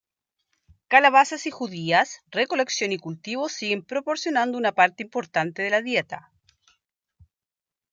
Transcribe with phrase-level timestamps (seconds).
[0.87, 6.31] Calabaza y judías, recolección y cultivo siguen proporcionando una parte importante de la dieta.